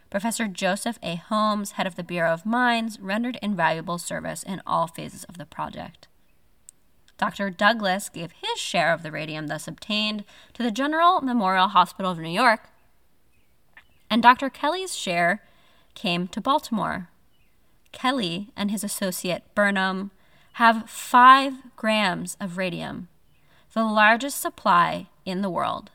Professor 0.09 0.49
Joseph 0.49 0.99
A. 1.03 1.17
Holmes, 1.17 1.73
head 1.73 1.87
of 1.87 1.97
the 1.97 2.03
Bureau 2.03 2.33
of 2.33 2.47
Mines, 2.47 2.99
rendered 2.99 3.39
invaluable 3.43 3.99
service 3.99 4.43
in 4.43 4.63
all 4.67 4.87
phases 4.87 5.25
of 5.25 5.37
the 5.37 5.45
project. 5.45 6.08
Dr. 7.19 7.51
Douglas 7.51 8.09
gave 8.09 8.33
his 8.33 8.59
share 8.59 8.93
of 8.93 9.03
the 9.03 9.11
radium 9.11 9.49
thus 9.49 9.69
obtained 9.69 10.25
to 10.55 10.63
the 10.63 10.71
General 10.71 11.21
Memorial 11.21 11.69
Hospital 11.69 12.13
of 12.13 12.19
New 12.19 12.31
York, 12.31 12.71
and 14.09 14.23
Dr. 14.23 14.49
Kelly's 14.49 14.97
share 14.97 15.43
came 15.95 16.29
to 16.29 16.41
Baltimore. 16.41 17.09
Kelly 17.93 18.51
and 18.57 18.71
his 18.71 18.85
associate 18.85 19.43
Burnam 19.55 20.13
have 20.55 20.89
five 20.89 21.55
grams 21.77 22.37
of 22.41 22.57
radium, 22.57 23.09
the 23.75 23.85
largest 23.85 24.41
supply 24.41 25.09
in 25.25 25.43
the 25.43 25.51
world. 25.51 25.91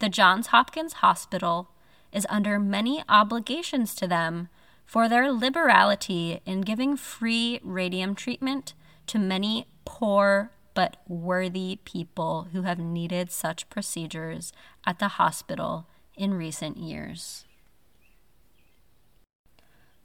The 0.00 0.08
Johns 0.08 0.48
Hopkins 0.48 0.94
Hospital 0.94 1.70
is 2.12 2.26
under 2.28 2.58
many 2.58 3.02
obligations 3.08 3.94
to 3.96 4.06
them 4.06 4.48
for 4.84 5.08
their 5.08 5.32
liberality 5.32 6.40
in 6.46 6.62
giving 6.62 6.96
free 6.96 7.60
radium 7.62 8.14
treatment 8.14 8.74
to 9.08 9.18
many 9.18 9.66
poor 9.84 10.52
but 10.74 10.96
worthy 11.08 11.80
people 11.84 12.48
who 12.52 12.62
have 12.62 12.78
needed 12.78 13.32
such 13.32 13.68
procedures 13.68 14.52
at 14.86 15.00
the 15.00 15.08
hospital 15.08 15.88
in 16.16 16.34
recent 16.34 16.76
years. 16.76 17.44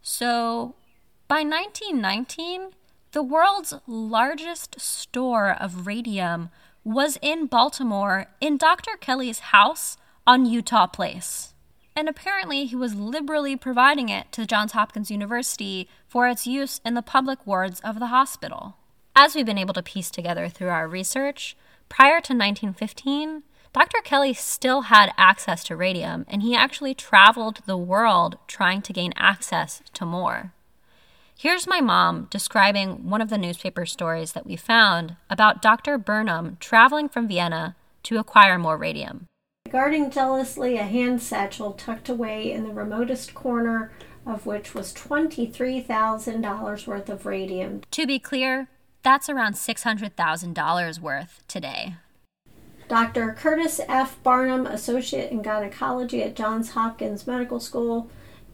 So, 0.02 0.76
by 1.28 1.44
1919, 1.44 2.72
the 3.12 3.24
world's 3.24 3.74
largest 3.88 4.82
store 4.82 5.56
of 5.60 5.86
radium 5.86 6.50
was 6.84 7.18
in 7.22 7.46
Baltimore 7.46 8.28
in 8.42 8.58
Dr. 8.58 8.98
Kelly's 9.00 9.40
house 9.40 9.96
on 10.26 10.46
Eutaw 10.46 10.92
Place. 10.92 11.54
And 11.96 12.10
apparently, 12.10 12.66
he 12.66 12.76
was 12.76 12.96
liberally 12.96 13.56
providing 13.56 14.10
it 14.10 14.32
to 14.32 14.48
Johns 14.48 14.72
Hopkins 14.72 15.12
University 15.12 15.88
for 16.08 16.28
its 16.28 16.48
use 16.48 16.82
in 16.84 16.96
the 16.96 17.04
public 17.04 17.46
wards 17.46 17.80
of 17.82 18.00
the 18.00 18.08
hospital. 18.08 18.78
As 19.16 19.36
we've 19.36 19.46
been 19.46 19.60
able 19.60 19.76
to 19.76 19.84
piece 19.84 20.10
together 20.10 20.50
through 20.50 20.70
our 20.70 20.88
research, 20.88 21.56
prior 21.88 22.20
to 22.22 22.34
1915, 22.34 23.44
Dr. 23.72 24.02
Kelly 24.04 24.34
still 24.34 24.82
had 24.84 25.14
access 25.18 25.64
to 25.66 25.76
radium, 25.76 26.26
and 26.28 26.42
he 26.42 26.56
actually 26.56 26.96
traveled 26.96 27.62
the 27.68 27.78
world 27.78 28.38
trying 28.48 28.82
to 28.82 28.94
gain 28.94 29.14
access 29.16 29.84
to 29.94 30.06
more. 30.06 30.52
Here's 31.38 31.68
my 31.68 31.80
mom 31.80 32.28
describing 32.32 33.10
one 33.10 33.22
of 33.22 33.30
the 33.30 33.38
newspaper 33.38 33.86
stories 33.86 34.32
that 34.34 34.48
we 34.48 34.56
found 34.56 35.16
about 35.30 35.62
Dr. 35.62 36.00
Burnam 36.00 36.58
traveling 36.60 37.08
from 37.08 37.28
Vienna 37.28 37.76
to 38.04 38.18
acquire 38.18 38.58
more 38.58 38.78
radium. 38.78 39.28
Guarding 39.70 40.10
jealously 40.10 40.78
a 40.78 40.84
hand 40.84 41.22
satchel 41.22 41.74
tucked 41.74 42.10
away 42.10 42.52
in 42.52 42.64
the 42.64 42.74
remotest 42.74 43.34
corner 43.36 43.92
of 44.26 44.46
which 44.46 44.74
was 44.74 44.94
$23,000 44.94 46.88
worth 46.88 47.10
of 47.10 47.26
radium. 47.26 47.82
To 47.92 48.08
be 48.08 48.20
clear, 48.20 48.70
that's 49.04 49.30
around 49.30 49.54
$600,000 49.54 51.00
worth 51.00 51.44
today. 51.48 51.96
Dr. 52.88 53.34
Curtis 53.34 53.80
F. 53.88 54.22
Barnum, 54.24 54.66
Associate 54.66 55.32
in 55.32 55.42
Gynecology 55.42 56.22
at 56.22 56.36
Johns 56.36 56.72
Hopkins 56.72 57.26
Medical 57.26 57.60
School, 57.60 58.10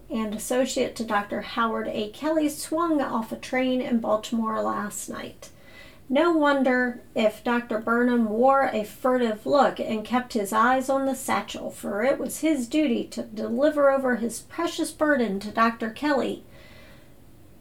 and 0.10 0.34
Associate 0.34 0.96
to 0.96 1.04
Dr. 1.04 1.42
Howard 1.42 1.88
A. 1.88 2.10
Kelly, 2.12 2.50
swung 2.50 3.02
off 3.02 3.32
a 3.32 3.36
train 3.36 3.82
in 3.82 4.00
Baltimore 4.00 4.62
last 4.62 5.10
night. 5.10 5.50
No 6.12 6.32
wonder 6.32 7.02
if 7.16 7.44
Dr. 7.44 7.80
Burnam 7.80 8.30
wore 8.30 8.70
a 8.74 8.84
furtive 8.84 9.46
look 9.46 9.80
and 9.80 10.04
kept 10.04 10.34
his 10.34 10.52
eyes 10.52 10.90
on 10.90 11.06
the 11.06 11.14
satchel, 11.14 11.70
for 11.70 12.02
it 12.04 12.18
was 12.18 12.40
his 12.40 12.68
duty 12.68 13.04
to 13.06 13.24
deliver 13.24 13.92
over 13.92 14.16
his 14.16 14.40
precious 14.40 14.90
burden 14.90 15.40
to 15.42 15.52
Dr. 15.52 15.92
Kelly 15.92 16.44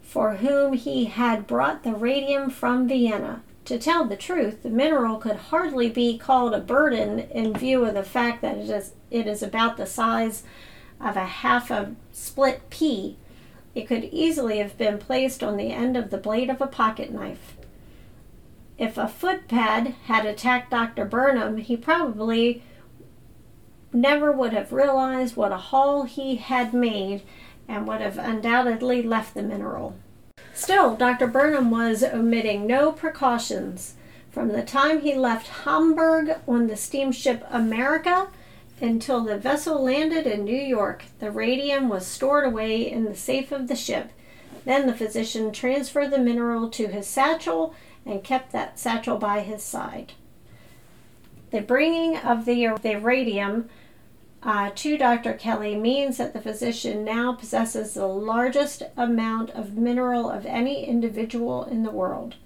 for 0.08 0.36
whom 0.36 0.72
he 0.72 1.04
had 1.04 1.46
brought 1.46 1.82
the 1.82 1.92
radium 1.92 2.48
from 2.48 2.88
Vienna. 2.88 3.42
To 3.66 3.78
tell 3.78 4.06
the 4.06 4.16
truth, 4.16 4.62
the 4.62 4.70
mineral 4.70 5.18
could 5.18 5.36
hardly 5.36 5.90
be 5.90 6.16
called 6.16 6.54
a 6.54 6.60
burden 6.60 7.18
in 7.30 7.52
view 7.52 7.84
of 7.84 7.92
the 7.92 8.02
fact 8.02 8.40
that 8.40 8.56
it 8.56 8.70
is, 8.70 8.92
it 9.10 9.26
is 9.26 9.42
about 9.42 9.76
the 9.76 9.84
size 9.84 10.44
of 10.98 11.14
a 11.18 11.26
half 11.26 11.70
a 11.70 11.94
split 12.10 12.70
pea. 12.70 13.18
It 13.74 13.86
could 13.86 14.04
easily 14.04 14.56
have 14.60 14.78
been 14.78 14.96
placed 14.96 15.44
on 15.44 15.58
the 15.58 15.72
end 15.72 15.94
of 15.94 16.08
the 16.08 16.16
blade 16.16 16.48
of 16.48 16.62
a 16.62 16.66
pocket 16.66 17.12
knife. 17.12 17.58
If 18.78 18.96
a 18.96 19.08
footpad 19.08 19.92
had 20.06 20.24
attacked 20.24 20.70
Dr. 20.70 21.04
Burnam, 21.04 21.58
he 21.58 21.76
probably 21.76 22.62
never 23.92 24.32
would 24.32 24.54
have 24.54 24.72
realized 24.72 25.36
what 25.36 25.52
a 25.52 25.58
haul 25.58 26.04
he 26.04 26.36
had 26.36 26.72
made 26.72 27.20
and 27.68 27.86
would 27.86 28.00
have 28.00 28.18
undoubtedly 28.18 29.02
left 29.02 29.34
the 29.34 29.42
mineral. 29.42 29.94
Still, 30.54 30.96
Dr. 30.96 31.26
Burnam 31.26 31.70
was 31.70 32.02
omitting 32.02 32.66
no 32.66 32.90
precautions. 32.90 33.94
From 34.30 34.48
the 34.48 34.62
time 34.62 35.00
he 35.00 35.14
left 35.14 35.64
Hamburg 35.64 36.38
on 36.48 36.66
the 36.66 36.76
steamship 36.76 37.44
America 37.50 38.28
until 38.80 39.22
the 39.22 39.38
vessel 39.38 39.82
landed 39.82 40.26
in 40.26 40.44
New 40.44 40.60
York, 40.60 41.04
the 41.18 41.30
radium 41.30 41.88
was 41.88 42.06
stored 42.06 42.44
away 42.44 42.90
in 42.90 43.04
the 43.04 43.14
safe 43.14 43.52
of 43.52 43.68
the 43.68 43.76
ship. 43.76 44.10
Then 44.64 44.86
the 44.86 44.94
physician 44.94 45.52
transferred 45.52 46.10
the 46.10 46.18
mineral 46.18 46.68
to 46.70 46.88
his 46.88 47.06
satchel 47.06 47.74
and 48.04 48.24
kept 48.24 48.52
that 48.52 48.78
satchel 48.78 49.18
by 49.18 49.40
his 49.40 49.62
side. 49.62 50.12
The 51.50 51.60
bringing 51.60 52.16
of 52.16 52.44
the, 52.44 52.76
the 52.82 52.96
radium 52.96 53.68
uh, 54.42 54.70
to 54.74 54.96
Dr. 54.96 55.34
Kelly 55.34 55.74
means 55.74 56.16
that 56.18 56.32
the 56.32 56.40
physician 56.40 57.04
now 57.04 57.32
possesses 57.32 57.94
the 57.94 58.06
largest 58.06 58.82
amount 58.96 59.50
of 59.50 59.76
mineral 59.76 60.30
of 60.30 60.46
any 60.46 60.84
individual 60.84 61.64
in 61.64 61.82
the 61.82 61.90
world. 61.90 62.36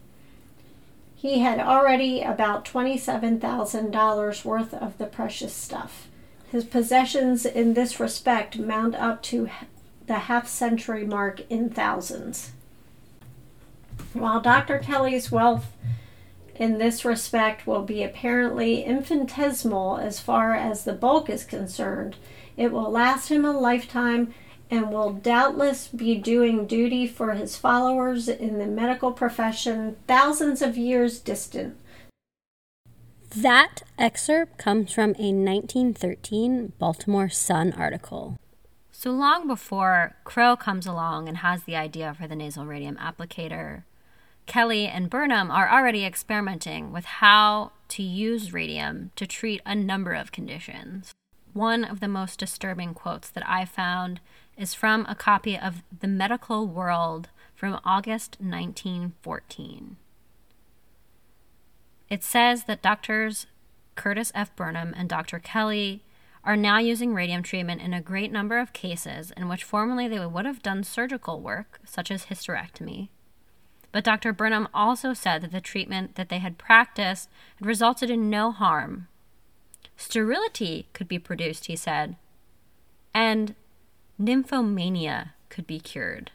He 1.14 1.40
had 1.40 1.61
already 1.61 2.22
about 2.22 2.64
$27,000 2.64 4.44
worth 4.44 4.75
of 4.75 4.99
the 4.99 5.06
precious 5.06 5.54
stuff. 5.54 6.08
His 6.50 6.64
possessions 6.64 7.46
in 7.46 7.75
this 7.75 8.00
respect 8.00 8.58
mount 8.58 8.94
up 8.94 9.22
to 9.25 9.49
the 10.06 10.14
half 10.14 10.49
century 10.49 11.06
mark 11.06 11.49
in 11.49 11.70
thousands. 11.70 12.52
While 14.14 14.40
Dr. 14.40 14.78
Kelly's 14.78 15.30
wealth 15.30 15.66
in 16.56 16.78
this 16.78 17.04
respect 17.04 17.66
will 17.66 17.82
be 17.82 18.02
apparently 18.02 18.82
infinitesimal 18.82 19.99
as 19.99 20.21
far 20.21 20.54
as 20.54 20.85
the 20.85 20.92
bulk 20.92 21.30
is 21.30 21.44
concerned. 21.44 22.16
It 22.56 22.73
will 22.73 22.90
last 22.90 23.28
him 23.28 23.44
a 23.44 23.52
lifetime 23.52 24.35
and 24.71 24.90
will 24.90 25.12
doubtless 25.12 25.88
be 25.88 26.16
doing 26.16 26.66
duty 26.66 27.06
for 27.06 27.32
his 27.32 27.56
followers 27.56 28.28
in 28.28 28.59
the 28.59 28.66
medical 28.66 29.12
profession 29.12 29.97
thousands 30.06 30.62
of 30.62 30.78
years 30.78 31.18
distant. 31.18 31.76
That 33.37 33.82
excerpt 33.99 34.59
comes 34.59 34.92
from 34.92 35.11
a 35.18 35.32
1913 35.32 36.73
Baltimore 36.78 37.28
Sun 37.30 37.73
article. 37.73 38.38
So 38.90 39.11
long 39.11 39.47
before 39.47 40.16
Crowe 40.25 40.56
comes 40.56 40.87
along 40.87 41.28
and 41.28 41.38
has 41.38 41.64
the 41.64 41.76
idea 41.76 42.14
for 42.14 42.26
the 42.26 42.37
nasal 42.37 42.66
radium 42.66 42.97
applicator, 42.97 43.85
Kelly 44.46 44.87
and 44.87 45.08
Burnam 45.08 45.50
are 45.50 45.70
already 45.70 46.04
experimenting 46.04 46.92
with 46.92 47.04
how 47.04 47.72
to 47.88 48.02
use 48.02 48.52
radium 48.52 49.11
to 49.16 49.26
treat 49.26 49.61
a 49.64 49.75
number 49.75 50.12
of 50.12 50.32
conditions. 50.32 51.12
One 51.52 51.84
of 51.84 52.00
the 52.00 52.08
most 52.08 52.38
disturbing 52.38 52.94
quotes 52.94 53.28
that 53.30 53.49
I 53.49 53.64
found 53.64 54.20
is 54.56 54.75
from 54.75 55.06
a 55.06 55.14
copy 55.14 55.58
of 55.58 55.82
The 56.00 56.08
Medical 56.08 56.66
World 56.66 57.28
from 57.54 57.80
August 57.84 58.37
1914. 58.40 59.96
It 62.08 62.22
says 62.22 62.64
that 62.64 62.82
doctors 62.82 63.46
Curtis 63.94 64.32
F. 64.34 64.54
Burnam 64.56 64.94
and 64.96 65.08
Dr. 65.08 65.38
Kelly 65.38 66.02
are 66.44 66.56
now 66.56 66.78
using 66.78 67.14
radium 67.14 67.42
treatment 67.42 67.80
in 67.80 67.94
a 67.94 68.00
great 68.00 68.32
number 68.32 68.58
of 68.58 68.72
cases 68.72 69.32
in 69.37 69.49
which 69.49 69.64
formerly 69.64 70.08
they 70.08 70.25
would 70.26 70.44
have 70.44 70.62
done 70.62 70.82
surgical 70.82 71.40
work, 71.40 71.81
such 71.85 72.11
as 72.11 72.26
hysterectomy, 72.26 73.09
but 73.92 74.05
Dr. 74.05 74.33
Burnam 74.33 74.68
also 74.72 75.12
said 75.12 75.42
that 75.42 75.52
the 75.52 75.61
treatment 75.61 76.16
that 76.16 76.31
they 76.31 76.38
had 76.38 76.59
practiced 76.59 77.28
had 77.57 77.66
resulted 77.66 78.11
in 78.11 78.31
no 78.31 78.50
harm. 78.50 79.07
Sterility 79.96 80.88
could 80.94 81.07
be 81.07 81.18
produced, 81.18 81.66
he 81.66 81.76
said, 81.76 82.16
and 83.14 83.55
nymphomania 84.20 85.31
could 85.50 85.66
be 85.66 85.78
cured. 85.78 86.31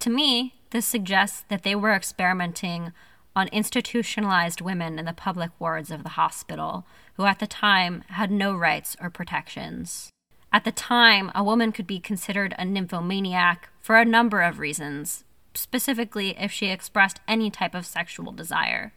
To 0.00 0.10
me, 0.10 0.54
this 0.70 0.86
suggests 0.86 1.44
that 1.48 1.62
they 1.62 1.74
were 1.74 1.92
experimenting 1.92 2.92
on 3.34 3.48
institutionalized 3.48 4.60
women 4.60 4.98
in 4.98 5.04
the 5.04 5.12
public 5.12 5.50
wards 5.58 5.90
of 5.90 6.02
the 6.02 6.10
hospital, 6.10 6.86
who 7.14 7.24
at 7.24 7.38
the 7.38 7.46
time 7.46 8.02
had 8.08 8.30
no 8.30 8.56
rights 8.56 8.96
or 9.00 9.10
protections. 9.10 10.10
At 10.52 10.64
the 10.64 10.72
time, 10.72 11.30
a 11.34 11.44
woman 11.44 11.70
could 11.70 11.86
be 11.86 12.00
considered 12.00 12.54
a 12.58 12.64
nymphomaniac 12.64 13.68
for 13.80 13.96
a 13.96 14.04
number 14.06 14.40
of 14.40 14.58
reasons, 14.58 15.24
specifically 15.56 16.36
if 16.38 16.52
she 16.52 16.66
expressed 16.66 17.20
any 17.26 17.50
type 17.50 17.74
of 17.74 17.86
sexual 17.86 18.32
desire. 18.32 18.92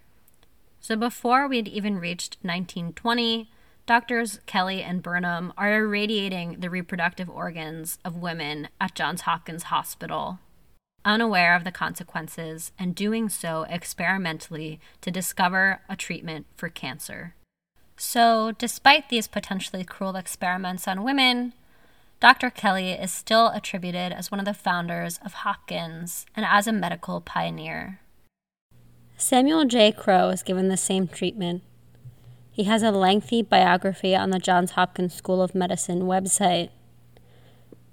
So 0.80 0.96
before 0.96 1.48
we'd 1.48 1.68
even 1.68 2.00
reached 2.00 2.38
1920, 2.42 3.50
doctors 3.86 4.40
Kelly 4.46 4.82
and 4.82 5.04
Burnam 5.04 5.52
are 5.58 5.74
irradiating 5.74 6.58
the 6.60 6.70
reproductive 6.70 7.30
organs 7.30 7.98
of 8.06 8.16
women 8.16 8.70
at 8.80 8.96
Johns 8.96 9.22
Hopkins 9.22 9.64
Hospital, 9.64 10.40
unaware 11.04 11.56
of 11.56 11.64
the 11.64 11.72
consequences 11.72 12.72
and 12.78 12.96
doing 12.96 13.30
so 13.30 13.66
experimentally 13.70 14.80
to 15.02 15.12
discover 15.12 15.82
a 15.90 15.96
treatment 15.96 16.46
for 16.56 16.70
cancer. 16.70 17.36
So, 17.98 18.54
despite 18.54 19.10
these 19.10 19.28
potentially 19.28 19.84
cruel 19.84 20.16
experiments 20.16 20.88
on 20.88 21.04
women, 21.04 21.54
Dr. 22.20 22.50
Kelly 22.50 22.92
is 22.92 23.14
still 23.14 23.48
attributed 23.48 24.12
as 24.12 24.30
one 24.30 24.40
of 24.40 24.46
the 24.46 24.54
founders 24.54 25.20
of 25.24 25.34
Hopkins 25.34 26.26
and 26.36 26.46
as 26.46 26.68
a 26.68 26.74
medical 26.74 27.22
pioneer. 27.22 28.02
Samuel 29.16 29.64
J. 29.64 29.94
Crowe 29.94 30.30
is 30.30 30.44
given 30.44 30.68
the 30.68 30.76
same 30.76 31.08
treatment. 31.08 31.64
He 32.52 32.66
has 32.66 32.84
a 32.84 32.92
lengthy 32.92 33.42
biography 33.42 34.18
on 34.18 34.32
the 34.32 34.40
Johns 34.40 34.72
Hopkins 34.72 35.14
School 35.14 35.42
of 35.42 35.56
Medicine 35.56 36.02
website, 36.02 36.72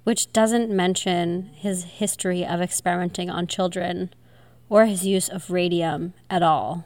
which 0.03 0.33
doesn't 0.33 0.71
mention 0.71 1.51
his 1.55 1.85
history 1.85 2.45
of 2.45 2.61
experimenting 2.61 3.31
on 3.31 3.47
children 3.47 4.13
or 4.69 4.87
his 4.87 5.07
use 5.07 5.29
of 5.29 5.51
radium 5.51 6.15
at 6.29 6.43
all. 6.43 6.85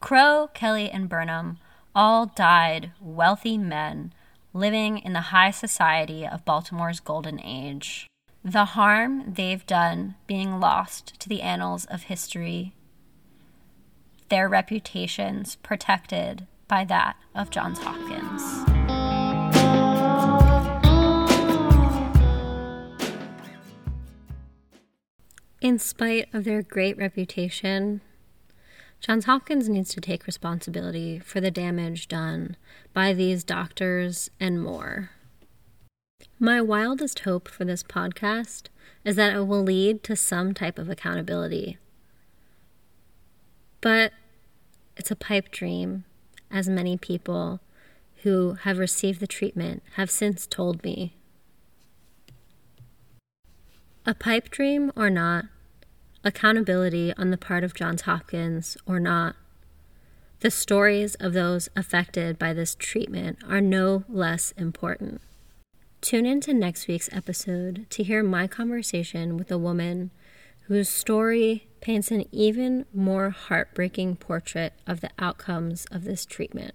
Crowe, 0.00 0.50
Kelly, 0.52 0.90
and 0.90 1.08
Burnam 1.08 1.58
all 1.94 2.26
died 2.26 2.92
wealthy 3.00 3.56
men 3.56 4.12
living 4.54 4.98
in 4.98 5.12
the 5.12 5.20
high 5.20 5.50
society 5.50 6.24
of 6.24 6.44
Baltimore's 6.44 7.00
golden 7.00 7.40
age. 7.40 8.06
The 8.44 8.64
harm 8.66 9.34
they've 9.34 9.66
done 9.66 10.14
being 10.28 10.60
lost 10.60 11.18
to 11.20 11.28
the 11.28 11.42
annals 11.42 11.86
of 11.86 12.04
history, 12.04 12.72
their 14.28 14.48
reputations 14.48 15.56
protected 15.56 16.46
by 16.68 16.84
that 16.84 17.16
of 17.34 17.50
Johns 17.50 17.80
Hopkins. 17.82 18.42
In 25.60 25.78
spite 25.78 26.28
of 26.32 26.44
their 26.44 26.62
great 26.62 26.96
reputation, 26.96 28.02
Johns 29.00 29.26
Hopkins 29.26 29.68
needs 29.68 29.90
to 29.94 30.00
take 30.00 30.26
responsibility 30.26 31.18
for 31.18 31.40
the 31.40 31.50
damage 31.50 32.08
done 32.08 32.56
by 32.92 33.12
these 33.12 33.44
doctors 33.44 34.30
and 34.40 34.62
more. 34.62 35.10
My 36.38 36.60
wildest 36.60 37.20
hope 37.20 37.48
for 37.48 37.64
this 37.64 37.82
podcast 37.82 38.64
is 39.04 39.16
that 39.16 39.34
it 39.34 39.46
will 39.46 39.62
lead 39.62 40.02
to 40.04 40.16
some 40.16 40.54
type 40.54 40.78
of 40.78 40.88
accountability. 40.88 41.78
But 43.80 44.12
it's 44.96 45.10
a 45.10 45.16
pipe 45.16 45.50
dream, 45.50 46.04
as 46.50 46.68
many 46.68 46.96
people 46.96 47.60
who 48.22 48.54
have 48.62 48.78
received 48.78 49.20
the 49.20 49.26
treatment 49.26 49.82
have 49.96 50.10
since 50.10 50.46
told 50.46 50.82
me. 50.82 51.14
A 54.06 54.14
pipe 54.14 54.50
dream 54.50 54.92
or 54.96 55.10
not, 55.10 55.46
accountability 56.24 57.12
on 57.16 57.30
the 57.30 57.36
part 57.36 57.62
of 57.62 57.74
Johns 57.74 58.02
Hopkins 58.02 58.76
or 58.86 58.98
not. 58.98 59.36
The 60.40 60.50
stories 60.50 61.14
of 61.16 61.32
those 61.32 61.68
affected 61.76 62.38
by 62.38 62.52
this 62.52 62.74
treatment 62.74 63.38
are 63.48 63.60
no 63.60 64.04
less 64.08 64.52
important. 64.56 65.20
Tune 66.00 66.26
in 66.26 66.40
to 66.42 66.52
next 66.52 66.88
week's 66.88 67.08
episode 67.12 67.86
to 67.90 68.02
hear 68.02 68.22
my 68.22 68.46
conversation 68.46 69.36
with 69.36 69.50
a 69.50 69.58
woman 69.58 70.10
whose 70.66 70.88
story 70.88 71.66
paints 71.80 72.10
an 72.10 72.24
even 72.32 72.86
more 72.92 73.30
heartbreaking 73.30 74.16
portrait 74.16 74.72
of 74.86 75.00
the 75.00 75.10
outcomes 75.18 75.86
of 75.90 76.04
this 76.04 76.26
treatment. 76.26 76.74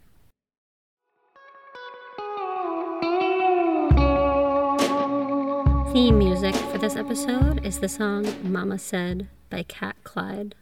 Theme 5.92 6.20
music 6.20 6.56
for 6.56 6.78
this 6.78 6.96
episode 6.96 7.66
is 7.66 7.80
the 7.80 7.90
song 7.90 8.32
Mama 8.44 8.78
Said 8.78 9.28
by 9.50 9.64
Cat 9.64 9.96
Clyde. 10.04 10.56